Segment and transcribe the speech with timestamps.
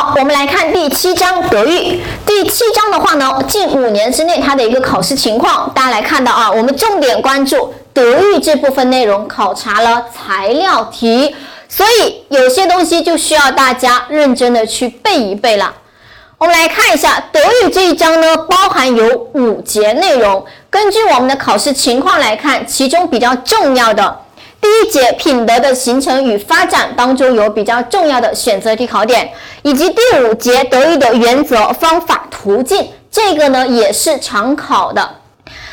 [0.00, 2.00] 好，我们来看第七章德育。
[2.24, 11.36] 第七章的话呢，近五年之内它的一个考试情况，大家来看到啊，我们重点关注德育这部分内容，考察了材料题，
[11.68, 15.74] 所以有些东西就需要大家认真的去背一背了。
[16.38, 24.20] 我们来看一下德育这一章呢，包含有五节内容，根据我们的考试情况来看，其中比较重要的。
[24.60, 29.32] 第一节品德的形成与发展当中有比较重要的选择题考点，
[29.62, 35.16] 以及第五节德育的原则、方法、途径，这个呢也是常考的。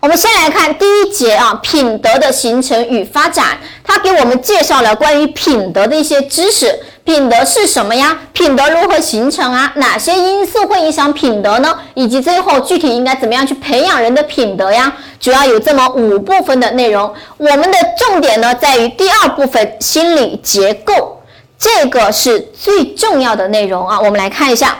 [0.00, 6.78] 我们先来看第一节啊，品德的形成与发展，它给我们介绍了关于品德的一些知识。
[7.08, 8.14] 品德是什么呀？
[8.34, 9.72] 品德如何形成啊？
[9.76, 11.74] 哪些因素会影响品德呢？
[11.94, 14.94] 以及最后具体应该怎么样去培养人的品德呀？
[15.18, 17.10] 主要有这么五部分的内容。
[17.38, 21.22] 我们的重点呢在于第二部分心理结构，
[21.58, 23.98] 这个是最重要的内容啊。
[23.98, 24.76] 我们来看一下。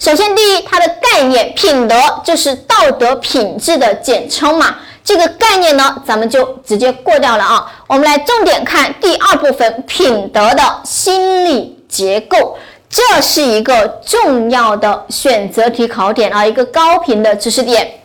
[0.00, 4.74] 首先，第一，它的概念，品德就是道德品质的简称嘛。
[5.02, 7.72] 这个概念呢，咱们就直接过掉了啊。
[7.86, 12.56] 我们来重点看第二部分，品德的心理结构，
[12.88, 18.00] 这是一个重要的选择题考点啊，一个高频的知识点。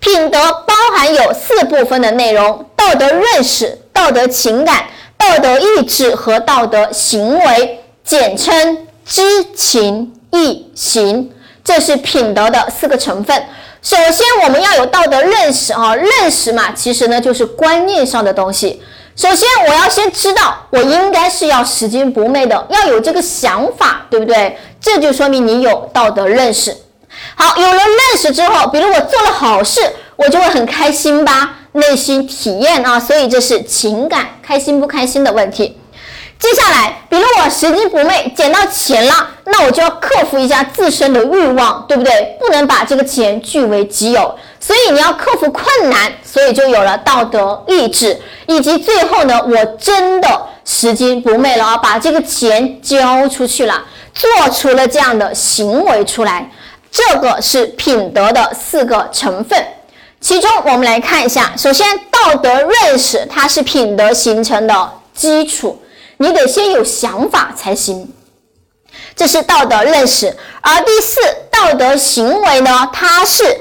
[0.00, 4.84] 品德包含有四部分的内容：道德认识、道德情感、
[5.16, 9.22] 道德意志和道德行为，简称知
[9.54, 10.12] 情。
[10.34, 11.30] 意行，
[11.62, 13.44] 这是品德的四个成分。
[13.82, 18.80] 首先，我们要有道德认识啊，认识嘛，其实呢就是观念上的东西。
[19.16, 24.56] 首先，我要先知道，我应该是要拾金不昧的，要有这个想法，对不对？
[24.80, 26.76] 这就说明你有道德认识。
[27.34, 29.80] 好，有了认识之后，比如我做了好事，
[30.14, 35.76] 我就会很开心吧，内心体验啊，所以这是情感开心不开心的问题。
[36.42, 42.36] 接下来，比如我拾金不昧捡到钱了，那我就要克服一下自身的欲望，对不对？
[42.40, 50.28] 不能把这个钱据为己有，所以你要克服困难，所以就有了道德意志，以及最后呢，我真的
[50.64, 56.50] 拾金不昧了啊，把这个钱交出去了，做出了这样的行为出来，
[56.90, 59.64] 这个是品德的四个成分。
[60.20, 65.80] 其中我们来看一下，首先道德认识，它是品德形成的基础。
[66.22, 68.08] 你得先有想法才行，
[69.16, 70.36] 这是道德认识。
[70.60, 73.58] 而第四，道德行为呢，它是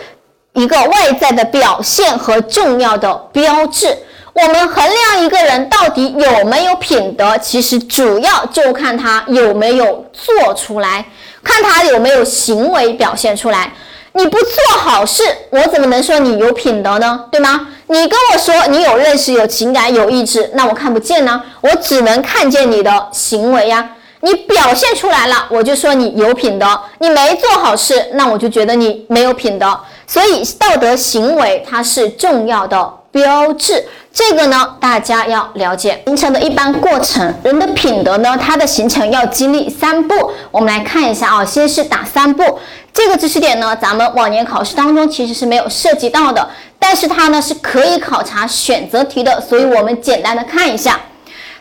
[0.53, 3.97] 一个外在的表现和重要的标志。
[4.33, 11.03] 我们衡量一个人到底有没有品德，其实主要就看他有没有做出来，
[11.43, 13.73] 看他有没有行为表现出来。
[14.13, 17.25] 你不做好事，我怎么能说你有品德呢？
[17.31, 17.67] 对吗？
[17.87, 23.91] 你跟我说你有认识、有情感、有意志，那我看不见呢，我只能看见你的行为呀。
[24.23, 26.67] 你表现出来了，我就说你有品德；
[26.99, 29.79] 你没做好事，那我就觉得你没有品德。
[30.05, 33.83] 所以道德行为它是重要的标志。
[34.13, 37.33] 这个呢，大家要了解形成的一般过程。
[37.43, 40.31] 人的品德呢，它的形成要经历三步。
[40.51, 42.59] 我们来看一下啊，先是打三步？
[42.93, 50.99] 这个知识点呢，咱们往年考试当中其实是没有涉及到的，但是它呢是可以考察选择题的，所以我们简单的看一下，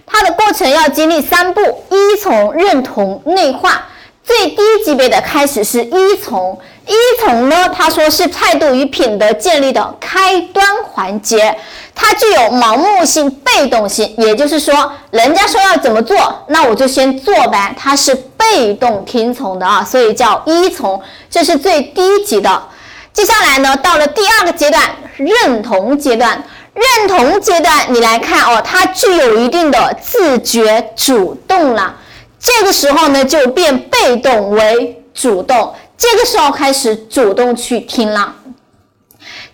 [0.05, 1.61] 它的过程要经历三步：
[1.91, 3.87] 一从、认同、内化。
[4.31, 11.59] 最低级别的开始是依从，依从呢，他说是态度与品德建立的开端环节，
[11.97, 22.63] 它具有盲目性、被动性，也就是说，人家说要怎么做，那我就先做呗，它是被动听从的啊，所以叫依从，这是最低级的。
[23.13, 24.81] 接下来呢，到了第二个阶段，
[25.17, 26.41] 认同阶段，
[26.73, 31.97] 认同阶段你来看哦，它具有一定的自觉主动了。
[32.41, 38.35] 这个时候呢，就变被动为主动，这个时候开始主动去听了。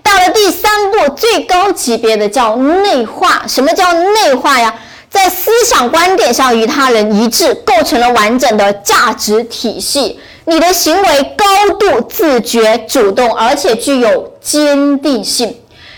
[0.03, 3.43] 到了第三步，最高级别的叫内化。
[3.49, 4.73] 什么叫内化呀？
[5.11, 10.21] 在思想观点上与他人一致，构成了完整的价值体系。
[10.45, 11.45] 你的行为高
[11.79, 15.57] 度自觉主动，而且具有坚定性。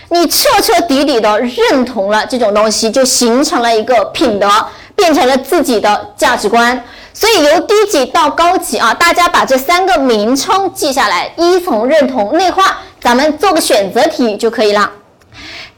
[0.09, 4.49] 你彻彻底底的认同了这种东西，就形成了一个品德。
[4.99, 12.79] 变成了自己的价值观，所以由低级到高级啊，大家把这三个名称记下来：依从、认同、内化。
[13.01, 14.91] 咱们做个选择题就可以了。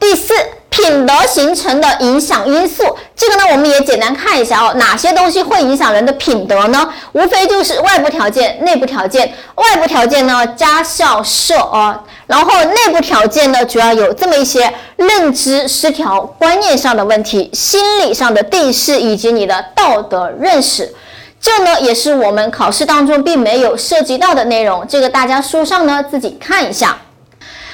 [0.00, 0.34] 第四，
[0.68, 2.82] 品德形成的影响因素，
[3.14, 4.74] 这个呢，我们也简单看一下哦。
[4.74, 6.92] 哪些东西会影响人的品德呢？
[7.12, 9.32] 无非就是外部条件、内部条件。
[9.54, 12.02] 外部条件呢，家校社啊，
[12.32, 20.94] 然后内部条件呢，主要有这么一些认知失调、观念上的问题、心理上的定势以及你的道德认识。
[21.38, 26.96] 这呢也是我们考试当中并没有涉及到的内容，这个大家书上呢自己看一下。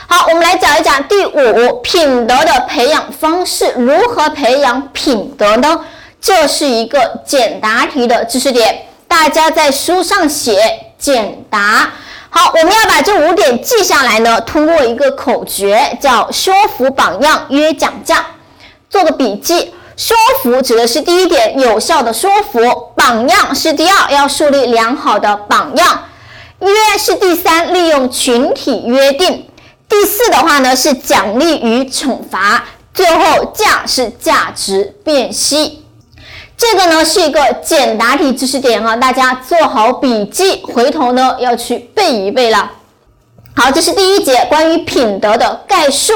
[0.09, 5.83] 好，我们来讲一讲第五品德的培养方式，如何培养品德呢？
[6.21, 10.59] 这是一个简答题的知识点，大家在书上写
[10.99, 11.93] 简答。
[12.31, 18.27] 好，我们要把这五点记下来呢，通过一个口诀叫说服榜样约讲价，
[18.91, 19.75] 做个笔记。
[19.97, 22.61] 说服指的是第一点，有效的说服；
[22.95, 26.05] 榜样是第二，要树立良好的榜样；
[26.61, 29.49] 约是第三，利用群体约定。
[29.89, 32.65] 第四的话呢是奖励与惩罚，
[32.95, 35.85] 最后价是价值辨析。
[36.59, 42.69] 这个呢是一个简答题知识点啊，大家做好笔记，回头呢要去背一背了。
[43.55, 46.13] 好，这是第一节关于品德的概述。